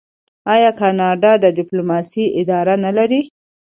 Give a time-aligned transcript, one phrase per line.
[0.53, 3.21] آیا کاناډا د ډیپلوماسۍ اداره نلري؟